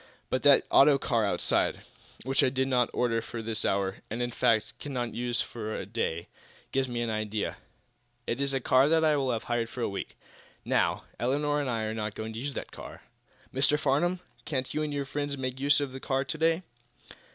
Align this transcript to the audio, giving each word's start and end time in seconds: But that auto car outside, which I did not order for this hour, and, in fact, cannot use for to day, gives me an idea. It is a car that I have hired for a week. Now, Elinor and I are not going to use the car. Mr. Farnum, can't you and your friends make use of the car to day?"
But 0.31 0.41
that 0.41 0.63
auto 0.71 0.97
car 0.97 1.27
outside, 1.27 1.81
which 2.23 2.43
I 2.43 2.49
did 2.49 2.67
not 2.67 2.89
order 2.91 3.21
for 3.21 3.43
this 3.43 3.63
hour, 3.63 3.97
and, 4.09 4.19
in 4.19 4.31
fact, 4.31 4.73
cannot 4.79 5.13
use 5.13 5.41
for 5.41 5.77
to 5.77 5.85
day, 5.85 6.27
gives 6.71 6.89
me 6.89 7.01
an 7.03 7.11
idea. 7.11 7.57
It 8.25 8.41
is 8.41 8.51
a 8.55 8.59
car 8.59 8.89
that 8.89 9.05
I 9.05 9.11
have 9.11 9.43
hired 9.43 9.69
for 9.69 9.81
a 9.81 9.87
week. 9.87 10.17
Now, 10.65 11.03
Elinor 11.19 11.61
and 11.61 11.69
I 11.69 11.83
are 11.83 11.93
not 11.93 12.15
going 12.15 12.33
to 12.33 12.39
use 12.39 12.55
the 12.55 12.65
car. 12.65 13.03
Mr. 13.53 13.77
Farnum, 13.77 14.21
can't 14.43 14.73
you 14.73 14.81
and 14.81 14.91
your 14.91 15.05
friends 15.05 15.37
make 15.37 15.59
use 15.59 15.79
of 15.79 15.91
the 15.91 15.99
car 15.99 16.25
to 16.25 16.37
day?" 16.39 16.63